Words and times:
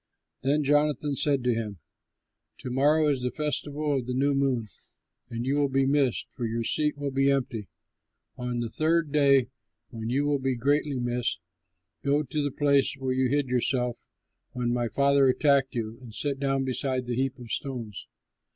Then 0.41 0.63
Jonathan 0.63 1.15
said 1.15 1.43
to 1.43 1.53
him, 1.53 1.77
"To 2.57 2.71
morrow 2.71 3.07
is 3.07 3.21
the 3.21 3.29
festival 3.29 3.95
of 3.95 4.07
the 4.07 4.15
New 4.15 4.33
Moon 4.33 4.67
and 5.29 5.45
you 5.45 5.57
will 5.59 5.69
be 5.69 5.85
missed, 5.85 6.25
for 6.31 6.47
your 6.47 6.63
seat 6.63 6.97
will 6.97 7.11
be 7.11 7.29
empty. 7.29 7.67
On 8.35 8.61
the 8.61 8.67
third 8.69 9.11
day, 9.11 9.49
when 9.91 10.09
you 10.09 10.25
will 10.25 10.39
be 10.39 10.55
greatly 10.55 10.97
missed, 10.97 11.39
go 12.03 12.23
to 12.23 12.43
the 12.43 12.49
place 12.49 12.95
where 12.95 13.13
you 13.13 13.29
hid 13.29 13.45
yourself 13.47 14.07
when 14.53 14.73
my 14.73 14.87
father 14.87 15.27
attacked 15.27 15.75
you, 15.75 15.99
and 16.01 16.15
sit 16.15 16.39
down 16.39 16.63
beside 16.65 17.05
the 17.05 17.15
heap 17.15 17.37
of 17.37 17.51
stones. 17.51 18.07